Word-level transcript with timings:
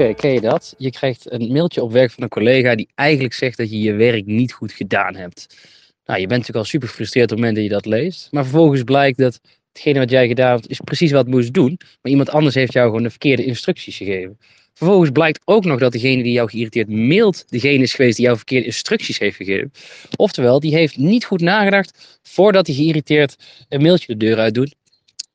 Oké, 0.00 0.14
ken 0.14 0.32
je 0.32 0.40
dat? 0.40 0.74
Je 0.78 0.90
krijgt 0.90 1.32
een 1.32 1.52
mailtje 1.52 1.82
op 1.82 1.92
werk 1.92 2.10
van 2.10 2.22
een 2.22 2.28
collega 2.28 2.74
die 2.74 2.88
eigenlijk 2.94 3.34
zegt 3.34 3.56
dat 3.56 3.70
je 3.70 3.80
je 3.80 3.92
werk 3.92 4.26
niet 4.26 4.52
goed 4.52 4.72
gedaan 4.72 5.14
hebt. 5.14 5.56
Nou, 6.04 6.20
je 6.20 6.26
bent 6.26 6.40
natuurlijk 6.40 6.56
al 6.56 6.64
super 6.64 6.88
gefrustreerd 6.88 7.24
op 7.24 7.30
het 7.30 7.38
moment 7.38 7.56
dat 7.56 7.64
je 7.64 7.70
dat 7.70 7.86
leest. 7.86 8.28
Maar 8.30 8.42
vervolgens 8.42 8.82
blijkt 8.82 9.18
dat 9.18 9.40
hetgene 9.72 9.98
wat 9.98 10.10
jij 10.10 10.28
gedaan 10.28 10.54
hebt, 10.54 10.68
is 10.68 10.80
precies 10.84 11.10
wat 11.10 11.26
moest 11.26 11.52
doen. 11.52 11.78
Maar 12.02 12.10
iemand 12.10 12.30
anders 12.30 12.54
heeft 12.54 12.72
jou 12.72 12.86
gewoon 12.86 13.02
de 13.02 13.10
verkeerde 13.10 13.44
instructies 13.44 13.96
gegeven. 13.96 14.38
Vervolgens 14.74 15.10
blijkt 15.10 15.40
ook 15.44 15.64
nog 15.64 15.78
dat 15.78 15.92
degene 15.92 16.22
die 16.22 16.32
jou 16.32 16.50
geïrriteerd 16.50 16.88
mailt, 16.88 17.44
degene 17.48 17.82
is 17.82 17.94
geweest 17.94 18.16
die 18.16 18.24
jou 18.24 18.36
verkeerde 18.36 18.66
instructies 18.66 19.18
heeft 19.18 19.36
gegeven. 19.36 19.72
Oftewel, 20.16 20.60
die 20.60 20.74
heeft 20.74 20.96
niet 20.96 21.24
goed 21.24 21.40
nagedacht 21.40 22.18
voordat 22.22 22.66
hij 22.66 22.76
geïrriteerd 22.76 23.36
een 23.68 23.82
mailtje 23.82 24.06
de 24.16 24.24
deur 24.24 24.38
uit 24.38 24.54
doet 24.54 24.74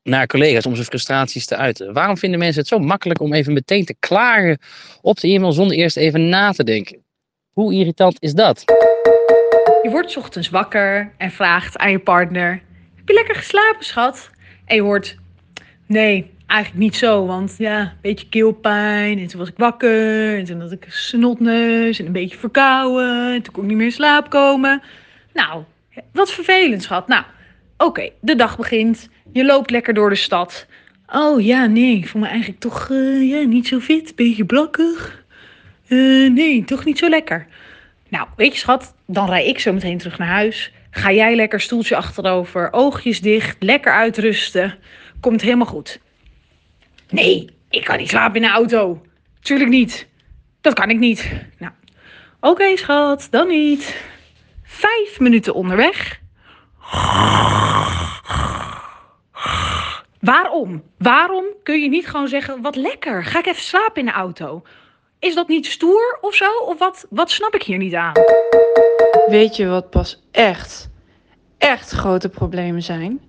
naar 0.05 0.27
collega's 0.27 0.65
om 0.65 0.73
zijn 0.73 0.87
frustraties 0.87 1.45
te 1.45 1.55
uiten. 1.55 1.93
Waarom 1.93 2.17
vinden 2.17 2.39
mensen 2.39 2.59
het 2.59 2.69
zo 2.69 2.79
makkelijk 2.79 3.21
om 3.21 3.33
even 3.33 3.53
meteen 3.53 3.85
te 3.85 3.95
klagen 3.99 4.57
op 5.01 5.19
de 5.19 5.27
e-mail 5.27 5.51
zonder 5.51 5.77
eerst 5.77 5.97
even 5.97 6.29
na 6.29 6.51
te 6.51 6.63
denken? 6.63 7.03
Hoe 7.51 7.73
irritant 7.73 8.21
is 8.21 8.33
dat? 8.33 8.63
Je 9.81 9.89
wordt 9.89 10.17
ochtends 10.17 10.49
wakker 10.49 11.13
en 11.17 11.31
vraagt 11.31 11.77
aan 11.77 11.91
je 11.91 11.99
partner: 11.99 12.61
Heb 12.95 13.07
je 13.07 13.13
lekker 13.13 13.35
geslapen, 13.35 13.85
schat? 13.85 14.29
En 14.65 14.75
je 14.75 14.81
hoort: 14.81 15.17
Nee, 15.87 16.31
eigenlijk 16.45 16.83
niet 16.83 16.95
zo, 16.95 17.25
want 17.25 17.55
ja, 17.57 17.79
een 17.79 17.91
beetje 18.01 18.29
keelpijn. 18.29 19.19
En 19.19 19.27
toen 19.27 19.39
was 19.39 19.49
ik 19.49 19.57
wakker. 19.57 20.37
En 20.37 20.45
toen 20.45 20.61
had 20.61 20.71
ik 20.71 20.85
een 20.85 20.91
snotneus 20.91 21.99
en 21.99 22.05
een 22.05 22.11
beetje 22.11 22.37
verkouden. 22.37 23.33
En 23.33 23.41
toen 23.41 23.53
kon 23.53 23.63
ik 23.63 23.69
niet 23.69 23.77
meer 23.77 23.87
in 23.87 23.91
slaap 23.91 24.29
komen. 24.29 24.81
Nou, 25.33 25.63
wat 26.11 26.31
vervelend, 26.31 26.83
schat. 26.83 27.07
Nou, 27.07 27.23
oké, 27.77 28.09
de 28.21 28.35
dag 28.35 28.57
begint. 28.57 29.09
Je 29.31 29.45
loopt 29.45 29.71
lekker 29.71 29.93
door 29.93 30.09
de 30.09 30.15
stad. 30.15 30.67
Oh 31.07 31.41
ja, 31.41 31.65
nee, 31.65 31.97
ik 31.97 32.07
voel 32.07 32.21
me 32.21 32.27
eigenlijk 32.27 32.59
toch 32.59 32.89
uh, 32.89 33.29
ja, 33.29 33.47
niet 33.47 33.67
zo 33.67 33.79
fit. 33.79 34.15
Beetje 34.15 34.45
blakkig. 34.45 35.23
Uh, 35.87 36.31
nee, 36.31 36.63
toch 36.63 36.85
niet 36.85 36.97
zo 36.97 37.09
lekker. 37.09 37.47
Nou, 38.09 38.27
weet 38.35 38.53
je 38.53 38.59
schat, 38.59 38.95
dan 39.05 39.29
rij 39.29 39.47
ik 39.47 39.59
zo 39.59 39.73
meteen 39.73 39.97
terug 39.97 40.17
naar 40.17 40.27
huis. 40.27 40.71
Ga 40.91 41.11
jij 41.11 41.35
lekker 41.35 41.61
stoeltje 41.61 41.95
achterover, 41.95 42.67
oogjes 42.71 43.21
dicht, 43.21 43.55
lekker 43.59 43.93
uitrusten. 43.93 44.77
Komt 45.19 45.41
helemaal 45.41 45.65
goed. 45.65 45.99
Nee, 47.09 47.49
ik 47.69 47.83
kan 47.83 47.97
niet 47.97 48.09
slapen 48.09 48.35
in 48.35 48.41
de 48.41 48.47
auto. 48.47 49.01
Tuurlijk 49.41 49.69
niet. 49.69 50.07
Dat 50.61 50.73
kan 50.73 50.89
ik 50.89 50.99
niet. 50.99 51.31
Nou, 51.57 51.71
oké 52.39 52.77
schat, 52.77 53.27
dan 53.31 53.47
niet. 53.47 54.03
Vijf 54.63 55.19
minuten 55.19 55.53
onderweg. 55.53 56.19
Waarom? 60.19 60.83
Waarom 60.97 61.45
kun 61.63 61.81
je 61.81 61.89
niet 61.89 62.07
gewoon 62.07 62.27
zeggen: 62.27 62.61
wat 62.61 62.75
lekker, 62.75 63.25
ga 63.25 63.39
ik 63.39 63.45
even 63.45 63.61
slapen 63.61 63.99
in 63.99 64.05
de 64.05 64.11
auto? 64.11 64.63
Is 65.19 65.35
dat 65.35 65.47
niet 65.47 65.65
stoer 65.65 66.17
of 66.21 66.35
zo? 66.35 66.51
Of 66.65 66.79
wat, 66.79 67.05
wat 67.09 67.31
snap 67.31 67.55
ik 67.55 67.63
hier 67.63 67.77
niet 67.77 67.93
aan? 67.93 68.13
Weet 69.27 69.55
je 69.55 69.67
wat 69.67 69.89
pas 69.89 70.23
echt, 70.31 70.89
echt 71.57 71.91
grote 71.91 72.29
problemen 72.29 72.83
zijn? 72.83 73.21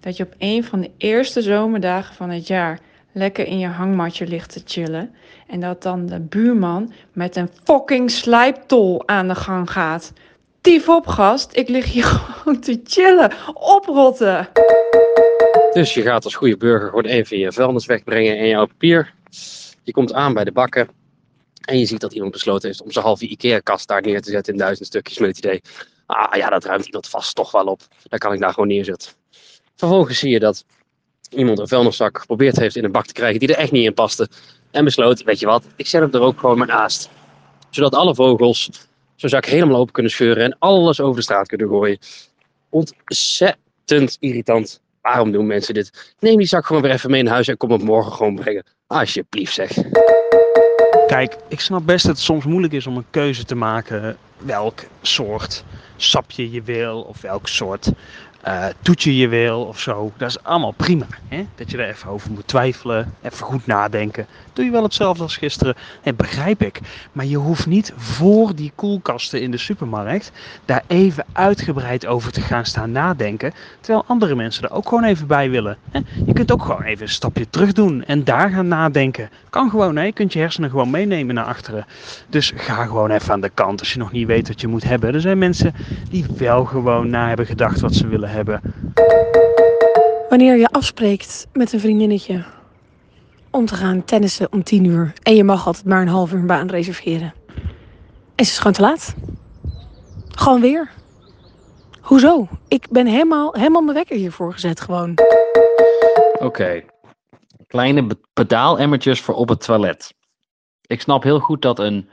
Dat 0.00 0.16
je 0.16 0.24
op 0.24 0.34
een 0.38 0.64
van 0.64 0.80
de 0.80 0.90
eerste 0.98 1.42
zomerdagen 1.42 2.14
van 2.14 2.30
het 2.30 2.46
jaar 2.46 2.78
lekker 3.12 3.46
in 3.46 3.58
je 3.58 3.66
hangmatje 3.66 4.26
ligt 4.26 4.52
te 4.52 4.62
chillen. 4.64 5.14
En 5.46 5.60
dat 5.60 5.82
dan 5.82 6.06
de 6.06 6.20
buurman 6.20 6.92
met 7.12 7.36
een 7.36 7.50
fucking 7.64 8.10
slijptol 8.10 9.08
aan 9.08 9.28
de 9.28 9.34
gang 9.34 9.70
gaat. 9.70 10.12
Tief 10.62 10.88
op, 10.88 11.06
gast. 11.06 11.56
Ik 11.56 11.68
lig 11.68 11.84
hier 11.84 12.04
gewoon 12.38 12.60
te 12.60 12.80
chillen. 12.84 13.32
Oprotten. 13.54 14.48
Dus 15.72 15.94
je 15.94 16.02
gaat 16.02 16.24
als 16.24 16.34
goede 16.34 16.56
burger 16.56 16.88
gewoon 16.88 17.04
even 17.04 17.38
je 17.38 17.52
vuilnis 17.52 17.86
wegbrengen 17.86 18.38
en 18.38 18.48
jouw 18.48 18.66
papier. 18.66 19.14
Je 19.82 19.92
komt 19.92 20.12
aan 20.12 20.34
bij 20.34 20.44
de 20.44 20.52
bakken. 20.52 20.88
En 21.60 21.78
je 21.78 21.86
ziet 21.86 22.00
dat 22.00 22.12
iemand 22.12 22.32
besloten 22.32 22.68
heeft 22.68 22.82
om 22.82 22.90
zijn 22.90 23.04
halve 23.04 23.26
IKEA-kast 23.26 23.88
daar 23.88 24.02
neer 24.02 24.22
te 24.22 24.30
zetten 24.30 24.52
in 24.52 24.58
duizend 24.58 24.86
stukjes 24.86 25.18
met 25.18 25.28
het 25.28 25.38
idee. 25.38 25.62
Ah 26.06 26.36
ja, 26.36 26.48
dat 26.48 26.64
ruimt 26.64 26.86
iemand 26.86 27.08
vast 27.08 27.34
toch 27.34 27.50
wel 27.50 27.64
op. 27.64 27.80
Dan 28.02 28.18
kan 28.18 28.32
ik 28.32 28.40
daar 28.40 28.52
gewoon 28.52 28.68
neerzetten. 28.68 29.12
Vervolgens 29.76 30.18
zie 30.18 30.30
je 30.30 30.38
dat 30.38 30.64
iemand 31.30 31.58
een 31.58 31.68
vuilniszak 31.68 32.18
geprobeerd 32.18 32.56
heeft 32.56 32.76
in 32.76 32.84
een 32.84 32.92
bak 32.92 33.06
te 33.06 33.12
krijgen 33.12 33.40
die 33.40 33.48
er 33.48 33.58
echt 33.58 33.72
niet 33.72 33.84
in 33.84 33.94
paste. 33.94 34.28
En 34.70 34.84
besloot, 34.84 35.22
weet 35.22 35.38
je 35.38 35.46
wat, 35.46 35.64
ik 35.76 35.86
zet 35.86 36.00
hem 36.00 36.12
er 36.12 36.20
ook 36.20 36.40
gewoon 36.40 36.58
maar 36.58 36.66
naast. 36.66 37.10
Zodat 37.70 37.94
alle 37.94 38.14
vogels 38.14 38.70
zo'n 39.16 39.30
zak 39.30 39.44
helemaal 39.44 39.76
open 39.76 39.92
kunnen 39.92 40.12
scheuren 40.12 40.44
en 40.44 40.56
alles 40.58 41.00
over 41.00 41.16
de 41.16 41.22
straat 41.22 41.48
kunnen 41.48 41.68
gooien. 41.68 41.98
Ontzettend 42.68 44.16
irritant. 44.20 44.80
Waarom 45.00 45.32
doen 45.32 45.46
mensen 45.46 45.74
dit? 45.74 46.14
Neem 46.18 46.36
die 46.36 46.46
zak 46.46 46.66
gewoon 46.66 46.82
weer 46.82 46.90
even 46.90 47.10
mee 47.10 47.22
naar 47.22 47.32
huis 47.32 47.48
en 47.48 47.56
kom 47.56 47.70
hem 47.70 47.84
morgen 47.84 48.12
gewoon 48.12 48.34
brengen. 48.34 48.64
Alsjeblieft 48.86 49.54
zeg. 49.54 49.70
Kijk, 51.06 51.36
ik 51.48 51.60
snap 51.60 51.86
best 51.86 52.06
dat 52.06 52.14
het 52.14 52.24
soms 52.24 52.44
moeilijk 52.44 52.72
is 52.72 52.86
om 52.86 52.96
een 52.96 53.10
keuze 53.10 53.44
te 53.44 53.54
maken 53.54 54.16
welk 54.36 54.80
soort 55.02 55.64
sapje 55.96 56.50
je 56.50 56.62
wil 56.62 57.00
of 57.00 57.20
welk 57.20 57.48
soort 57.48 57.92
uh, 58.46 58.64
toetje 58.80 59.16
je 59.16 59.28
wil 59.28 59.62
of 59.64 59.80
zo. 59.80 60.12
Dat 60.16 60.28
is 60.28 60.42
allemaal 60.42 60.72
prima. 60.72 61.06
Hè? 61.28 61.46
Dat 61.54 61.70
je 61.70 61.78
er 61.78 61.88
even 61.88 62.08
over 62.08 62.30
moet 62.30 62.46
twijfelen, 62.46 63.14
even 63.22 63.46
goed 63.46 63.66
nadenken. 63.66 64.26
Doe 64.52 64.64
je 64.64 64.70
wel 64.70 64.82
hetzelfde 64.82 65.22
als 65.22 65.36
gisteren? 65.36 65.74
En 66.02 66.16
begrijp 66.16 66.62
ik. 66.62 66.80
Maar 67.12 67.24
je 67.24 67.36
hoeft 67.36 67.66
niet 67.66 67.92
voor 67.96 68.54
die 68.54 68.72
koelkasten 68.74 69.42
in 69.42 69.50
de 69.50 69.58
supermarkt 69.58 70.32
daar 70.64 70.82
even 70.86 71.24
uitgebreid 71.32 72.06
over 72.06 72.32
te 72.32 72.40
gaan 72.40 72.64
staan 72.64 72.92
nadenken. 72.92 73.52
Terwijl 73.80 74.04
andere 74.06 74.34
mensen 74.34 74.64
er 74.64 74.72
ook 74.72 74.88
gewoon 74.88 75.04
even 75.04 75.26
bij 75.26 75.50
willen. 75.50 75.76
Hè? 75.90 76.00
Je 76.26 76.32
kunt 76.32 76.52
ook 76.52 76.62
gewoon 76.62 76.82
even 76.82 77.02
een 77.02 77.12
stapje 77.12 77.50
terug 77.50 77.72
doen 77.72 78.04
en 78.04 78.24
daar 78.24 78.50
gaan 78.50 78.68
nadenken. 78.68 79.30
Kan 79.50 79.70
gewoon, 79.70 79.96
hè? 79.96 80.02
je 80.02 80.12
kunt 80.12 80.32
je 80.32 80.38
hersenen 80.38 80.70
gewoon 80.70 80.90
meenemen 80.90 81.34
naar 81.34 81.44
achteren. 81.44 81.86
Dus 82.28 82.52
ga 82.56 82.84
gewoon 82.84 83.10
even 83.10 83.32
aan 83.32 83.40
de 83.40 83.50
kant 83.54 83.80
als 83.80 83.92
je 83.92 83.98
nog 83.98 84.12
niet 84.12 84.26
weet 84.26 84.48
wat 84.48 84.60
je 84.60 84.68
moet 84.68 84.84
hebben. 84.84 85.14
Er 85.14 85.20
zijn 85.20 85.38
mensen 85.38 85.74
die 86.10 86.26
wel 86.36 86.64
gewoon 86.64 87.10
na 87.10 87.28
hebben 87.28 87.46
gedacht 87.46 87.80
wat 87.80 87.94
ze 87.94 88.06
willen 88.06 88.30
hebben. 88.32 88.60
Wanneer 90.28 90.56
je 90.56 90.68
afspreekt 90.68 91.46
met 91.52 91.72
een 91.72 91.80
vriendinnetje 91.80 92.44
om 93.50 93.66
te 93.66 93.74
gaan 93.74 94.04
tennissen 94.04 94.52
om 94.52 94.62
tien 94.62 94.84
uur 94.84 95.12
en 95.22 95.34
je 95.34 95.44
mag 95.44 95.66
altijd 95.66 95.84
maar 95.84 96.02
een 96.02 96.08
half 96.08 96.32
uur 96.32 96.38
een 96.38 96.46
baan 96.46 96.70
reserveren. 96.70 97.34
En 98.34 98.44
ze 98.44 98.52
is 98.52 98.58
gewoon 98.58 98.72
te 98.72 98.80
laat. 98.80 99.14
Gewoon 100.28 100.60
weer. 100.60 100.90
Hoezo? 102.00 102.48
Ik 102.68 102.86
ben 102.90 103.06
helemaal, 103.06 103.52
helemaal 103.52 103.82
mijn 103.82 103.96
wekker 103.96 104.16
hiervoor 104.16 104.52
gezet 104.52 104.80
gewoon. 104.80 105.10
Oké. 106.32 106.44
Okay. 106.44 106.86
Kleine 107.66 108.06
pedaalemmertjes 108.32 109.20
voor 109.20 109.34
op 109.34 109.48
het 109.48 109.60
toilet. 109.60 110.14
Ik 110.86 111.00
snap 111.00 111.22
heel 111.22 111.38
goed 111.38 111.62
dat 111.62 111.78
een 111.78 112.08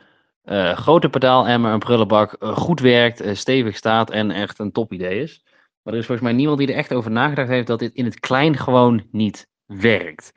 uh, 0.46 0.72
grote 0.72 1.09
pedaalemmer, 1.09 1.72
een 1.72 1.79
prullenbak, 1.79 2.35
uh, 2.40 2.58
goed 2.58 2.79
werkt, 2.79 3.25
uh, 3.25 3.35
stevig 3.35 3.75
staat 3.75 4.09
en 4.09 4.31
echt 4.31 4.59
een 4.59 4.72
topidee 4.72 5.22
is. 5.22 5.44
Maar 5.89 5.97
er 5.97 6.03
is 6.03 6.09
volgens 6.09 6.29
mij 6.29 6.38
niemand 6.38 6.59
die 6.59 6.67
er 6.67 6.79
echt 6.79 6.94
over 6.94 7.11
nagedacht 7.11 7.50
heeft 7.50 7.67
dat 7.67 7.79
dit 7.79 7.94
in 7.94 8.05
het 8.05 8.19
klein 8.19 8.57
gewoon 8.57 9.07
niet 9.11 9.47
werkt. 9.66 10.33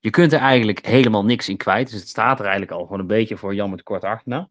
Je 0.00 0.10
kunt 0.10 0.32
er 0.32 0.38
eigenlijk 0.38 0.86
helemaal 0.86 1.24
niks 1.24 1.48
in 1.48 1.56
kwijt. 1.56 1.90
Dus 1.90 2.00
het 2.00 2.08
staat 2.08 2.38
er 2.38 2.44
eigenlijk 2.44 2.72
al 2.72 2.82
gewoon 2.82 3.00
een 3.00 3.06
beetje 3.06 3.36
voor 3.36 3.54
jammer 3.54 3.82
kort 3.82 4.04
achterna. 4.04 4.48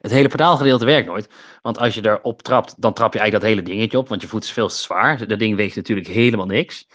Het 0.00 0.10
hele 0.10 0.28
pedaalgedeelte 0.28 0.84
werkt 0.84 1.06
nooit. 1.06 1.30
Want 1.62 1.78
als 1.78 1.94
je 1.94 2.06
erop 2.06 2.42
trapt, 2.42 2.82
dan 2.82 2.92
trap 2.92 3.12
je 3.12 3.18
eigenlijk 3.18 3.50
dat 3.50 3.56
hele 3.56 3.74
dingetje 3.74 3.98
op. 3.98 4.08
Want 4.08 4.22
je 4.22 4.28
voet 4.28 4.44
is 4.44 4.52
veel 4.52 4.70
zwaar. 4.70 5.26
Dat 5.26 5.38
ding 5.38 5.56
weegt 5.56 5.76
natuurlijk 5.76 6.08
helemaal 6.08 6.46
niks. 6.46 6.86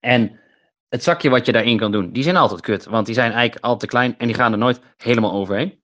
En 0.00 0.40
het 0.88 1.02
zakje 1.02 1.30
wat 1.30 1.46
je 1.46 1.52
daarin 1.52 1.78
kan 1.78 1.92
doen, 1.92 2.12
die 2.12 2.22
zijn 2.22 2.36
altijd 2.36 2.60
kut. 2.60 2.84
Want 2.84 3.06
die 3.06 3.14
zijn 3.14 3.32
eigenlijk 3.32 3.64
al 3.64 3.76
te 3.76 3.86
klein 3.86 4.18
en 4.18 4.26
die 4.26 4.36
gaan 4.36 4.52
er 4.52 4.58
nooit 4.58 4.80
helemaal 4.96 5.32
overheen. 5.32 5.77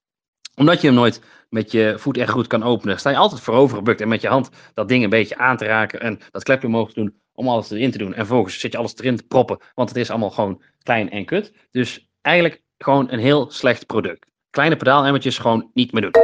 Omdat 0.57 0.81
je 0.81 0.87
hem 0.87 0.97
nooit 0.97 1.21
met 1.49 1.73
je 1.73 1.95
voet 1.99 2.17
echt 2.17 2.31
goed 2.31 2.47
kan 2.47 2.63
openen, 2.63 2.99
sta 2.99 3.11
je 3.11 3.17
altijd 3.17 3.41
voorover 3.41 3.77
gebukt 3.77 4.01
en 4.01 4.09
met 4.09 4.21
je 4.21 4.29
hand 4.29 4.51
dat 4.75 4.89
ding 4.89 5.05
een 5.05 5.11
beetje 5.11 5.37
aan 5.37 5.57
te 5.57 5.65
raken 5.65 6.01
en 6.01 6.19
dat 6.31 6.43
klepje 6.43 6.67
omhoog 6.67 6.89
te 6.89 7.01
doen 7.01 7.15
om 7.35 7.49
alles 7.49 7.71
erin 7.71 7.91
te 7.91 7.99
doen. 7.99 8.15
En 8.15 8.27
vervolgens 8.27 8.61
zit 8.61 8.73
je 8.73 8.79
alles 8.79 8.97
erin 8.97 9.17
te 9.17 9.23
proppen, 9.23 9.59
want 9.75 9.89
het 9.89 9.99
is 9.99 10.11
allemaal 10.11 10.31
gewoon 10.31 10.63
klein 10.83 11.11
en 11.11 11.25
kut. 11.25 11.53
Dus 11.71 12.09
eigenlijk 12.21 12.63
gewoon 12.79 13.11
een 13.11 13.19
heel 13.19 13.51
slecht 13.51 13.87
product. 13.87 14.27
Kleine 14.51 14.77
pedaalemmertjes 14.77 15.39
gewoon 15.39 15.71
niet 15.75 15.93
meer 15.93 16.03
doen. 16.03 16.23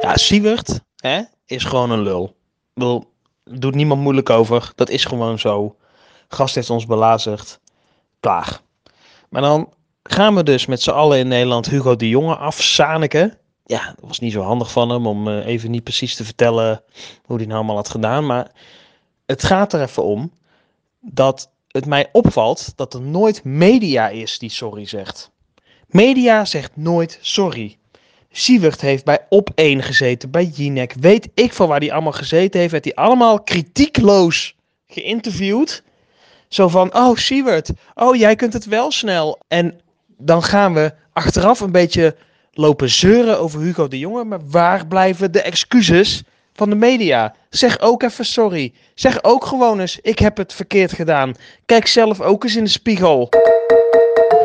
Ja, 0.00 0.16
Siewert 0.16 0.80
hè, 0.96 1.22
is 1.46 1.64
gewoon 1.64 1.90
een 1.90 2.02
lul. 2.02 2.36
Wil, 2.74 3.12
doet 3.44 3.74
niemand 3.74 4.00
moeilijk 4.00 4.30
over. 4.30 4.72
Dat 4.74 4.88
is 4.88 5.04
gewoon 5.04 5.38
zo. 5.38 5.76
Gast 6.28 6.54
heeft 6.54 6.70
ons 6.70 6.86
belazigd. 6.86 7.60
Klaar. 8.20 8.60
Maar 9.28 9.42
dan 9.42 9.72
gaan 10.02 10.34
we 10.34 10.42
dus 10.42 10.66
met 10.66 10.82
z'n 10.82 10.90
allen 10.90 11.18
in 11.18 11.28
Nederland 11.28 11.66
Hugo 11.66 11.96
de 11.96 12.08
Jonge 12.08 12.36
afzaniken 12.36 13.38
ja, 13.72 13.86
dat 13.86 14.08
was 14.08 14.18
niet 14.18 14.32
zo 14.32 14.40
handig 14.40 14.72
van 14.72 14.90
hem 14.90 15.06
om 15.06 15.28
uh, 15.28 15.46
even 15.46 15.70
niet 15.70 15.84
precies 15.84 16.16
te 16.16 16.24
vertellen 16.24 16.82
hoe 17.24 17.36
hij 17.36 17.46
nou 17.46 17.58
allemaal 17.58 17.76
had 17.76 17.88
gedaan. 17.88 18.26
Maar 18.26 18.50
het 19.26 19.44
gaat 19.44 19.72
er 19.72 19.82
even 19.82 20.04
om 20.04 20.32
dat 21.00 21.50
het 21.68 21.86
mij 21.86 22.08
opvalt 22.12 22.72
dat 22.76 22.94
er 22.94 23.00
nooit 23.00 23.44
media 23.44 24.08
is 24.08 24.38
die 24.38 24.50
sorry 24.50 24.86
zegt. 24.86 25.30
Media 25.86 26.44
zegt 26.44 26.76
nooit 26.76 27.18
sorry. 27.20 27.76
Siewert 28.30 28.80
heeft 28.80 29.04
bij 29.04 29.26
Op 29.28 29.50
1 29.54 29.82
gezeten, 29.82 30.30
bij 30.30 30.44
Jinek. 30.44 30.94
Weet 31.00 31.28
ik 31.34 31.52
van 31.52 31.68
waar 31.68 31.80
hij 31.80 31.92
allemaal 31.92 32.12
gezeten 32.12 32.60
heeft. 32.60 32.72
Werd 32.72 32.84
hij 32.84 32.94
allemaal 32.94 33.42
kritiekloos 33.42 34.54
geïnterviewd. 34.86 35.82
Zo 36.48 36.68
van, 36.68 36.94
oh 36.94 37.16
Siewert, 37.16 37.70
oh 37.94 38.16
jij 38.16 38.34
kunt 38.34 38.52
het 38.52 38.64
wel 38.64 38.90
snel. 38.90 39.38
En 39.48 39.80
dan 40.24 40.42
gaan 40.42 40.74
we 40.74 40.92
achteraf 41.12 41.60
een 41.60 41.72
beetje 41.72 42.16
lopen 42.52 42.88
zeuren 42.88 43.38
over 43.38 43.60
Hugo 43.60 43.88
de 43.88 43.98
Jonge. 43.98 44.24
Maar 44.24 44.40
waar 44.50 44.86
blijven 44.86 45.32
de 45.32 45.42
excuses 45.42 46.22
van 46.52 46.70
de 46.70 46.76
media? 46.76 47.34
Zeg 47.50 47.80
ook 47.80 48.02
even 48.02 48.24
sorry. 48.24 48.72
Zeg 48.94 49.24
ook 49.24 49.44
gewoon 49.44 49.80
eens, 49.80 49.98
ik 50.00 50.18
heb 50.18 50.36
het 50.36 50.52
verkeerd 50.52 50.92
gedaan. 50.92 51.34
Kijk 51.66 51.86
zelf 51.86 52.20
ook 52.20 52.44
eens 52.44 52.56
in 52.56 52.64
de 52.64 52.70
spiegel. 52.70 53.28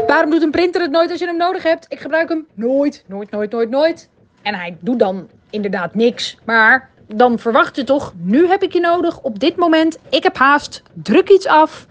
Waarom 0.07 0.31
doet 0.31 0.41
een 0.41 0.51
printer 0.51 0.81
het 0.81 0.91
nooit 0.91 1.11
als 1.11 1.19
je 1.19 1.25
hem 1.25 1.37
nodig 1.37 1.63
hebt? 1.63 1.85
Ik 1.89 1.99
gebruik 1.99 2.29
hem 2.29 2.47
nooit, 2.53 3.03
nooit, 3.07 3.31
nooit, 3.31 3.51
nooit, 3.51 3.69
nooit. 3.69 4.09
En 4.41 4.55
hij 4.55 4.77
doet 4.79 4.99
dan 4.99 5.27
inderdaad 5.49 5.95
niks. 5.95 6.37
Maar 6.45 6.89
dan 7.07 7.39
verwacht 7.39 7.75
je 7.75 7.83
toch, 7.83 8.13
nu 8.17 8.47
heb 8.47 8.63
ik 8.63 8.73
je 8.73 8.79
nodig 8.79 9.19
op 9.19 9.39
dit 9.39 9.55
moment. 9.55 9.97
Ik 10.09 10.23
heb 10.23 10.37
haast, 10.37 10.83
druk 10.93 11.29
iets 11.29 11.47
af. 11.47 11.85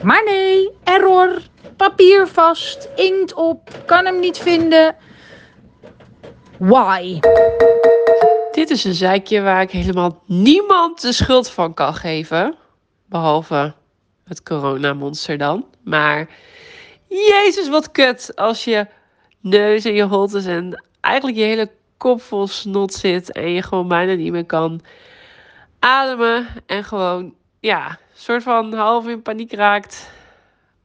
Maar 0.00 0.22
nee, 0.24 0.70
error, 0.84 1.42
papier 1.76 2.28
vast, 2.28 2.88
inkt 2.96 3.34
op, 3.34 3.82
kan 3.86 4.04
hem 4.04 4.20
niet 4.20 4.38
vinden. 4.38 4.96
Why? 6.58 7.18
Dit 8.52 8.70
is 8.70 8.84
een 8.84 8.94
zeikje 8.94 9.40
waar 9.40 9.62
ik 9.62 9.70
helemaal 9.70 10.22
niemand 10.26 11.00
de 11.00 11.12
schuld 11.12 11.50
van 11.50 11.74
kan 11.74 11.94
geven. 11.94 12.56
Behalve 13.06 13.74
het 14.24 14.42
coronamonster 14.42 15.38
dan. 15.38 15.66
Maar 15.84 16.28
jezus 17.08 17.68
wat 17.68 17.90
kut 17.90 18.36
als 18.36 18.64
je 18.64 18.86
neus 19.40 19.84
en 19.84 19.94
je 19.94 20.02
holtes 20.02 20.44
en 20.44 20.84
eigenlijk 21.00 21.36
je 21.38 21.44
hele 21.44 21.70
kop 21.96 22.22
vol 22.22 22.46
snot 22.46 22.94
zit. 22.94 23.32
En 23.32 23.50
je 23.50 23.62
gewoon 23.62 23.88
bijna 23.88 24.14
niet 24.14 24.32
meer 24.32 24.46
kan 24.46 24.80
ademen. 25.78 26.46
En 26.66 26.84
gewoon, 26.84 27.34
ja, 27.60 27.98
soort 28.22 28.42
van 28.42 28.72
half 28.72 29.06
in 29.06 29.22
paniek 29.22 29.52
raakt. 29.52 30.10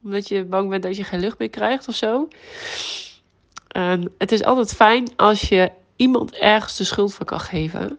Omdat 0.04 0.28
je 0.28 0.44
bang 0.44 0.68
bent 0.70 0.82
dat 0.82 0.96
je 0.96 1.04
geen 1.04 1.20
lucht 1.20 1.38
meer 1.38 1.50
krijgt 1.50 1.88
of 1.88 1.94
zo. 1.94 2.28
Het 4.18 4.32
is 4.32 4.44
altijd 4.44 4.74
fijn 4.74 5.08
als 5.16 5.40
je 5.40 5.70
iemand 5.96 6.34
ergens 6.34 6.76
de 6.76 6.84
schuld 6.84 7.14
van 7.14 7.26
kan 7.26 7.40
geven. 7.40 7.98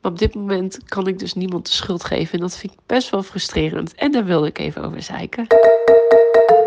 Maar 0.00 0.12
op 0.12 0.18
dit 0.18 0.34
moment 0.34 0.78
kan 0.84 1.06
ik 1.06 1.18
dus 1.18 1.34
niemand 1.34 1.66
de 1.66 1.72
schuld 1.72 2.04
geven. 2.04 2.34
En 2.34 2.40
dat 2.40 2.56
vind 2.56 2.72
ik 2.72 2.78
best 2.86 3.10
wel 3.10 3.22
frustrerend. 3.22 3.94
En 3.94 4.12
daar 4.12 4.24
wilde 4.24 4.46
ik 4.46 4.58
even 4.58 4.84
over 4.84 5.02
zeiken. 5.02 5.46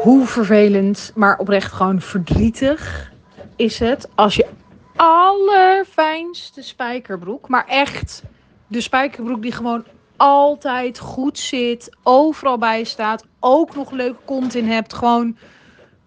Hoe 0.01 0.25
vervelend, 0.25 1.11
maar 1.15 1.37
oprecht 1.37 1.71
gewoon 1.71 2.01
verdrietig 2.01 3.11
is 3.55 3.79
het 3.79 4.09
als 4.15 4.35
je 4.35 4.47
allerfijnste 4.95 6.61
spijkerbroek, 6.61 7.47
maar 7.47 7.65
echt 7.67 8.23
de 8.67 8.81
spijkerbroek 8.81 9.41
die 9.41 9.51
gewoon 9.51 9.85
altijd 10.17 10.99
goed 10.99 11.39
zit, 11.39 11.95
overal 12.03 12.57
bij 12.57 12.83
staat, 12.83 13.25
ook 13.39 13.75
nog 13.75 13.91
leuke 13.91 14.19
kont 14.25 14.55
in 14.55 14.67
hebt, 14.67 14.93
gewoon 14.93 15.37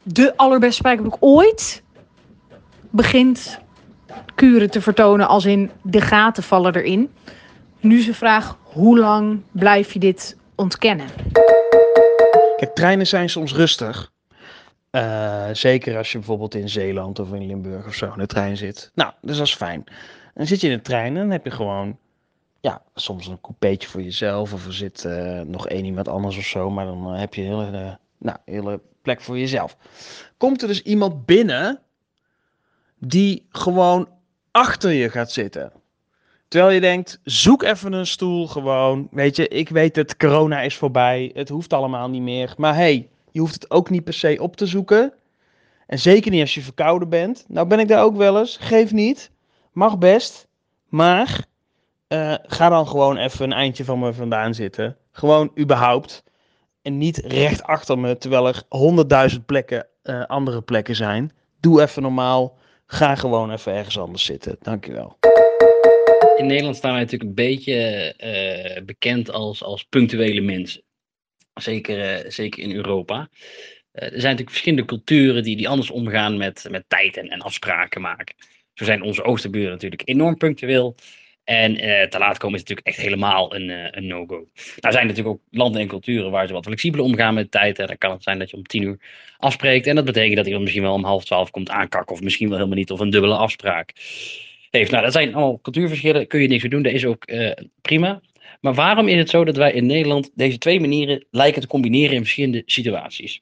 de 0.02 0.36
allerbeste 0.36 0.76
spijkerbroek 0.76 1.16
ooit, 1.20 1.82
begint 2.90 3.58
kuren 4.34 4.70
te 4.70 4.80
vertonen 4.80 5.28
als 5.28 5.44
in 5.44 5.70
de 5.82 6.00
gaten 6.00 6.42
vallen 6.42 6.74
erin. 6.74 7.12
Nu 7.80 8.04
de 8.04 8.14
vraag, 8.14 8.56
hoe 8.62 8.98
lang 8.98 9.40
blijf 9.52 9.92
je 9.92 9.98
dit 9.98 10.36
ontkennen? 10.54 11.06
Kijk, 12.56 12.74
treinen 12.74 13.06
zijn 13.06 13.28
soms 13.28 13.54
rustig. 13.54 14.12
Uh, 14.90 15.44
zeker 15.52 15.96
als 15.96 16.12
je 16.12 16.18
bijvoorbeeld 16.18 16.54
in 16.54 16.68
Zeeland 16.68 17.18
of 17.18 17.32
in 17.32 17.46
Limburg 17.46 17.86
of 17.86 17.94
zo 17.94 18.06
in 18.06 18.18
de 18.18 18.26
trein 18.26 18.56
zit. 18.56 18.90
Nou, 18.94 19.12
dus 19.20 19.36
dat 19.36 19.46
is 19.46 19.54
fijn. 19.54 19.84
Dan 20.34 20.46
zit 20.46 20.60
je 20.60 20.68
in 20.68 20.76
de 20.76 20.82
trein 20.82 21.06
en 21.06 21.22
dan 21.22 21.30
heb 21.30 21.44
je 21.44 21.50
gewoon, 21.50 21.98
ja, 22.60 22.82
soms 22.94 23.26
een 23.26 23.40
coupeetje 23.40 23.88
voor 23.88 24.02
jezelf. 24.02 24.52
Of 24.52 24.66
er 24.66 24.74
zit 24.74 25.04
uh, 25.04 25.40
nog 25.40 25.68
één 25.68 25.84
iemand 25.84 26.08
anders 26.08 26.36
of 26.36 26.44
zo. 26.44 26.70
Maar 26.70 26.84
dan 26.84 27.12
uh, 27.12 27.20
heb 27.20 27.34
je 27.34 27.42
een 27.42 27.64
hele, 27.64 27.98
nou, 28.18 28.38
hele 28.44 28.80
plek 29.02 29.20
voor 29.20 29.38
jezelf. 29.38 29.76
Komt 30.36 30.62
er 30.62 30.68
dus 30.68 30.82
iemand 30.82 31.26
binnen 31.26 31.80
die 32.98 33.46
gewoon 33.50 34.08
achter 34.50 34.90
je 34.90 35.10
gaat 35.10 35.32
zitten. 35.32 35.72
Terwijl 36.48 36.72
je 36.72 36.80
denkt, 36.80 37.20
zoek 37.24 37.62
even 37.62 37.92
een 37.92 38.06
stoel 38.06 38.46
gewoon. 38.46 39.08
Weet 39.10 39.36
je, 39.36 39.48
ik 39.48 39.68
weet 39.68 39.96
het, 39.96 40.16
corona 40.16 40.60
is 40.60 40.76
voorbij. 40.76 41.30
Het 41.34 41.48
hoeft 41.48 41.72
allemaal 41.72 42.08
niet 42.08 42.22
meer. 42.22 42.54
Maar 42.56 42.74
hey, 42.74 43.08
je 43.30 43.40
hoeft 43.40 43.54
het 43.54 43.70
ook 43.70 43.90
niet 43.90 44.04
per 44.04 44.12
se 44.12 44.38
op 44.40 44.56
te 44.56 44.66
zoeken. 44.66 45.12
En 45.86 45.98
zeker 45.98 46.30
niet 46.30 46.40
als 46.40 46.54
je 46.54 46.60
verkouden 46.60 47.08
bent. 47.08 47.44
Nou 47.48 47.66
ben 47.66 47.78
ik 47.78 47.88
daar 47.88 48.02
ook 48.02 48.16
wel 48.16 48.38
eens. 48.38 48.56
Geef 48.56 48.92
niet. 48.92 49.30
Mag 49.72 49.98
best. 49.98 50.48
Maar 50.88 51.46
uh, 52.08 52.34
ga 52.46 52.68
dan 52.68 52.88
gewoon 52.88 53.16
even 53.16 53.44
een 53.44 53.52
eindje 53.52 53.84
van 53.84 53.98
me 53.98 54.12
vandaan 54.12 54.54
zitten. 54.54 54.96
Gewoon 55.12 55.52
überhaupt. 55.58 56.24
En 56.82 56.98
niet 56.98 57.16
recht 57.16 57.62
achter 57.62 57.98
me, 57.98 58.18
terwijl 58.18 58.46
er 58.48 58.62
honderdduizend 58.68 59.46
plekken, 59.46 59.86
uh, 60.02 60.24
andere 60.24 60.62
plekken 60.62 60.96
zijn. 60.96 61.32
Doe 61.60 61.82
even 61.82 62.02
normaal. 62.02 62.58
Ga 62.86 63.14
gewoon 63.14 63.52
even 63.52 63.72
ergens 63.72 63.98
anders 63.98 64.24
zitten. 64.24 64.56
Dankjewel. 64.60 65.18
In 66.36 66.46
Nederland 66.46 66.76
staan 66.76 66.92
wij 66.92 67.00
natuurlijk 67.00 67.30
een 67.30 67.44
beetje 67.44 68.14
uh, 68.78 68.84
bekend 68.84 69.30
als, 69.30 69.62
als 69.62 69.84
punctuele 69.84 70.40
mensen. 70.40 70.82
Zeker, 71.54 72.32
zeker 72.32 72.62
in 72.62 72.72
Europa. 72.74 73.28
Er 73.92 74.08
zijn 74.08 74.22
natuurlijk 74.22 74.50
verschillende 74.50 74.84
culturen 74.84 75.42
die, 75.42 75.56
die 75.56 75.68
anders 75.68 75.90
omgaan 75.90 76.36
met, 76.36 76.66
met 76.70 76.84
tijd 76.88 77.16
en, 77.16 77.28
en 77.28 77.40
afspraken 77.40 78.00
maken. 78.00 78.34
Zo 78.74 78.84
zijn 78.84 79.02
onze 79.02 79.22
oosterburen 79.22 79.70
natuurlijk 79.70 80.02
enorm 80.04 80.36
punctueel. 80.36 80.94
En 81.48 81.76
te 82.10 82.18
laat 82.18 82.38
komen 82.38 82.54
is 82.54 82.60
natuurlijk 82.60 82.86
echt 82.86 83.00
helemaal 83.00 83.54
een, 83.54 83.96
een 83.96 84.06
no-go. 84.06 84.34
Nou 84.34 84.92
zijn 84.92 84.96
er 84.96 85.06
natuurlijk 85.06 85.28
ook 85.28 85.40
landen 85.50 85.80
en 85.80 85.88
culturen 85.88 86.30
waar 86.30 86.46
ze 86.46 86.52
wat 86.52 86.64
flexibeler 86.64 87.04
omgaan 87.04 87.34
met 87.34 87.50
tijd. 87.50 87.76
Dan 87.76 87.98
kan 87.98 88.10
het 88.10 88.22
zijn 88.22 88.38
dat 88.38 88.50
je 88.50 88.56
om 88.56 88.62
tien 88.62 88.82
uur 88.82 88.98
afspreekt. 89.38 89.86
En 89.86 89.94
dat 89.94 90.04
betekent 90.04 90.36
dat 90.36 90.44
iemand 90.44 90.62
misschien 90.62 90.84
wel 90.84 90.92
om 90.92 91.04
half 91.04 91.24
twaalf 91.24 91.50
komt 91.50 91.70
aankakken. 91.70 92.14
Of 92.14 92.22
misschien 92.22 92.48
wel 92.48 92.56
helemaal 92.56 92.78
niet. 92.78 92.90
Of 92.90 93.00
een 93.00 93.10
dubbele 93.10 93.36
afspraak 93.36 93.92
heeft. 94.70 94.90
Nou, 94.90 95.02
dat 95.02 95.12
zijn 95.12 95.34
allemaal 95.34 95.60
cultuurverschillen. 95.60 96.26
Kun 96.26 96.40
je 96.40 96.48
niks 96.48 96.64
aan 96.64 96.70
doen. 96.70 96.82
Dat 96.82 96.92
is 96.92 97.04
ook 97.04 97.24
prima. 97.80 98.20
Maar 98.60 98.74
waarom 98.74 99.08
is 99.08 99.16
het 99.16 99.30
zo 99.30 99.44
dat 99.44 99.56
wij 99.56 99.72
in 99.72 99.86
Nederland 99.86 100.30
deze 100.34 100.58
twee 100.58 100.80
manieren 100.80 101.26
lijken 101.30 101.60
te 101.60 101.66
combineren 101.66 102.14
in 102.14 102.20
verschillende 102.20 102.62
situaties? 102.66 103.40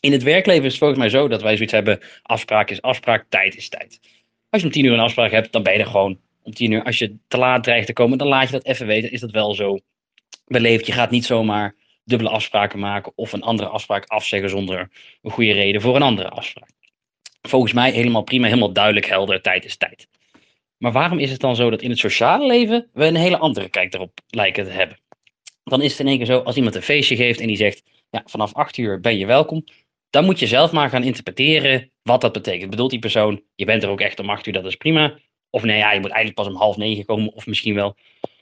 In 0.00 0.12
het 0.12 0.22
werkleven 0.22 0.64
is 0.64 0.70
het 0.70 0.78
volgens 0.78 1.00
mij 1.00 1.08
zo 1.08 1.28
dat 1.28 1.42
wij 1.42 1.54
zoiets 1.54 1.72
hebben: 1.72 2.00
afspraak 2.22 2.70
is 2.70 2.82
afspraak, 2.82 3.24
tijd 3.28 3.56
is 3.56 3.68
tijd. 3.68 4.00
Als 4.50 4.60
je 4.60 4.66
om 4.66 4.72
tien 4.72 4.84
uur 4.84 4.92
een 4.92 4.98
afspraak 4.98 5.30
hebt, 5.30 5.52
dan 5.52 5.62
ben 5.62 5.72
je 5.72 5.78
er 5.78 5.86
gewoon 5.86 6.18
om 6.48 6.54
tien 6.54 6.72
uur. 6.72 6.84
Als 6.84 6.98
je 6.98 7.16
te 7.28 7.38
laat 7.38 7.64
dreigt 7.64 7.86
te 7.86 7.92
komen, 7.92 8.18
dan 8.18 8.28
laat 8.28 8.46
je 8.46 8.52
dat 8.52 8.64
even 8.64 8.86
weten. 8.86 9.12
Is 9.12 9.20
dat 9.20 9.30
wel 9.30 9.54
zo 9.54 9.78
beleefd? 10.46 10.86
Je 10.86 10.92
gaat 10.92 11.10
niet 11.10 11.24
zomaar 11.24 11.74
dubbele 12.04 12.30
afspraken 12.30 12.78
maken 12.78 13.12
of 13.14 13.32
een 13.32 13.42
andere 13.42 13.68
afspraak 13.68 14.04
afzeggen 14.06 14.50
zonder 14.50 14.90
een 15.22 15.30
goede 15.30 15.52
reden 15.52 15.80
voor 15.80 15.96
een 15.96 16.02
andere 16.02 16.28
afspraak. 16.28 16.70
Volgens 17.42 17.72
mij 17.72 17.90
helemaal 17.90 18.22
prima, 18.22 18.46
helemaal 18.46 18.72
duidelijk, 18.72 19.06
helder. 19.06 19.42
Tijd 19.42 19.64
is 19.64 19.76
tijd. 19.76 20.08
Maar 20.78 20.92
waarom 20.92 21.18
is 21.18 21.30
het 21.30 21.40
dan 21.40 21.56
zo 21.56 21.70
dat 21.70 21.82
in 21.82 21.90
het 21.90 21.98
sociale 21.98 22.46
leven 22.46 22.88
we 22.92 23.04
een 23.04 23.16
hele 23.16 23.38
andere 23.38 23.68
kijk 23.68 23.94
erop 23.94 24.20
lijken 24.26 24.64
te 24.64 24.70
hebben? 24.70 24.98
Dan 25.64 25.82
is 25.82 25.90
het 25.90 26.00
in 26.00 26.06
één 26.06 26.16
keer 26.16 26.26
zo, 26.26 26.38
als 26.38 26.56
iemand 26.56 26.74
een 26.74 26.82
feestje 26.82 27.16
geeft 27.16 27.40
en 27.40 27.46
die 27.46 27.56
zegt, 27.56 27.82
ja, 28.10 28.22
vanaf 28.24 28.54
acht 28.54 28.76
uur 28.76 29.00
ben 29.00 29.18
je 29.18 29.26
welkom, 29.26 29.64
dan 30.10 30.24
moet 30.24 30.38
je 30.38 30.46
zelf 30.46 30.72
maar 30.72 30.88
gaan 30.88 31.02
interpreteren 31.02 31.90
wat 32.02 32.20
dat 32.20 32.32
betekent. 32.32 32.70
Bedoelt 32.70 32.90
die 32.90 32.98
persoon, 32.98 33.42
je 33.54 33.64
bent 33.64 33.82
er 33.82 33.88
ook 33.88 34.00
echt 34.00 34.18
om 34.18 34.30
acht 34.30 34.46
uur, 34.46 34.52
dat 34.52 34.64
is 34.64 34.76
prima. 34.76 35.18
Of 35.50 35.62
nee, 35.62 35.78
ja, 35.78 35.92
je 35.92 36.00
moet 36.00 36.10
eigenlijk 36.10 36.40
pas 36.40 36.54
om 36.54 36.60
half 36.60 36.76
negen 36.76 37.04
komen, 37.04 37.32
of 37.32 37.46
misschien 37.46 37.74
wel 37.74 37.96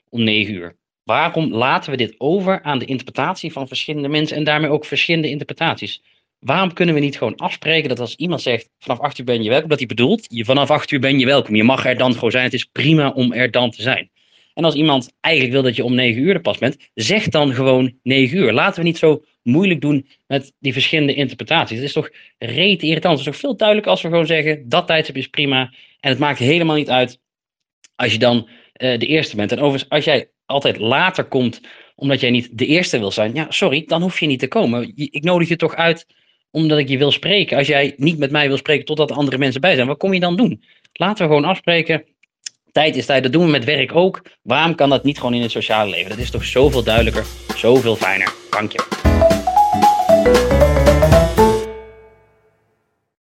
om 0.09 0.23
negen 0.23 0.53
uur. 0.53 0.75
Waarom 1.03 1.53
laten 1.53 1.91
we 1.91 1.97
dit 1.97 2.15
over 2.17 2.63
aan 2.63 2.79
de 2.79 2.85
interpretatie 2.85 3.51
van 3.51 3.67
verschillende 3.67 4.07
mensen 4.07 4.37
en 4.37 4.43
daarmee 4.43 4.69
ook 4.69 4.85
verschillende 4.85 5.29
interpretaties? 5.29 6.01
Waarom 6.39 6.73
kunnen 6.73 6.95
we 6.95 7.01
niet 7.01 7.17
gewoon 7.17 7.35
afspreken 7.35 7.89
dat 7.89 7.99
als 7.99 8.15
iemand 8.15 8.41
zegt 8.41 8.69
vanaf 8.79 8.99
8 8.99 9.19
uur 9.19 9.25
ben 9.25 9.43
je 9.43 9.49
welkom, 9.49 9.69
dat 9.69 9.77
hij 9.77 9.87
bedoelt, 9.87 10.25
je 10.29 10.45
vanaf 10.45 10.71
8 10.71 10.91
uur 10.91 10.99
ben 10.99 11.19
je 11.19 11.25
welkom. 11.25 11.55
Je 11.55 11.63
mag 11.63 11.85
er 11.85 11.97
dan 11.97 12.13
gewoon 12.13 12.31
zijn. 12.31 12.43
Het 12.43 12.53
is 12.53 12.65
prima 12.65 13.09
om 13.09 13.33
er 13.33 13.51
dan 13.51 13.71
te 13.71 13.81
zijn. 13.81 14.09
En 14.53 14.63
als 14.63 14.75
iemand 14.75 15.13
eigenlijk 15.19 15.53
wil 15.53 15.63
dat 15.63 15.75
je 15.75 15.83
om 15.83 15.95
9 15.95 16.21
uur 16.21 16.33
er 16.33 16.41
pas 16.41 16.57
bent, 16.57 16.77
zeg 16.93 17.27
dan 17.27 17.53
gewoon 17.53 17.93
9 18.03 18.37
uur. 18.37 18.53
Laten 18.53 18.79
we 18.79 18.87
niet 18.87 18.97
zo 18.97 19.23
moeilijk 19.43 19.81
doen 19.81 20.07
met 20.27 20.53
die 20.59 20.73
verschillende 20.73 21.13
interpretaties. 21.13 21.77
Het 21.77 21.85
is 21.85 21.93
toch 21.93 22.09
reet 22.37 22.83
irritant. 22.83 23.17
Het 23.17 23.27
is 23.27 23.33
toch 23.33 23.41
veel 23.41 23.57
duidelijker 23.57 23.91
als 23.91 24.01
we 24.01 24.09
gewoon 24.09 24.25
zeggen 24.25 24.69
dat 24.69 24.87
tijdstip 24.87 25.17
is 25.17 25.27
prima. 25.27 25.73
En 26.07 26.13
het 26.13 26.21
maakt 26.21 26.39
helemaal 26.39 26.75
niet 26.75 26.89
uit 26.89 27.19
als 27.95 28.11
je 28.11 28.17
dan 28.17 28.37
uh, 28.37 28.99
de 28.99 29.05
eerste 29.05 29.35
bent. 29.35 29.51
En 29.51 29.59
overigens, 29.59 29.89
als 29.89 30.03
jij 30.03 30.29
altijd 30.45 30.77
later 30.77 31.23
komt 31.23 31.61
omdat 31.95 32.19
jij 32.19 32.29
niet 32.29 32.57
de 32.57 32.65
eerste 32.65 32.99
wil 32.99 33.11
zijn, 33.11 33.33
ja, 33.33 33.45
sorry, 33.49 33.83
dan 33.85 34.01
hoef 34.01 34.19
je 34.19 34.25
niet 34.25 34.39
te 34.39 34.47
komen. 34.47 34.91
Ik 34.95 35.23
nodig 35.23 35.47
je 35.47 35.55
toch 35.55 35.75
uit 35.75 36.05
omdat 36.51 36.77
ik 36.77 36.87
je 36.87 36.97
wil 36.97 37.11
spreken. 37.11 37.57
Als 37.57 37.67
jij 37.67 37.93
niet 37.97 38.17
met 38.17 38.31
mij 38.31 38.47
wil 38.47 38.57
spreken 38.57 38.85
totdat 38.85 39.09
er 39.09 39.15
andere 39.15 39.37
mensen 39.37 39.61
bij 39.61 39.75
zijn, 39.75 39.87
wat 39.87 39.97
kom 39.97 40.13
je 40.13 40.19
dan 40.19 40.35
doen? 40.35 40.63
Laten 40.93 41.27
we 41.27 41.33
gewoon 41.33 41.49
afspreken. 41.49 42.03
Tijd 42.71 42.95
is 42.95 43.05
tijd, 43.05 43.23
dat 43.23 43.31
doen 43.31 43.45
we 43.45 43.51
met 43.51 43.63
werk 43.63 43.95
ook. 43.95 44.21
Waarom 44.41 44.75
kan 44.75 44.89
dat 44.89 45.03
niet 45.03 45.17
gewoon 45.17 45.33
in 45.33 45.41
het 45.41 45.51
sociale 45.51 45.89
leven? 45.89 46.09
Dat 46.09 46.19
is 46.19 46.31
toch 46.31 46.45
zoveel 46.45 46.83
duidelijker, 46.83 47.25
zoveel 47.55 47.95
fijner. 47.95 48.33
Dank 48.49 48.71
je. 48.71 48.85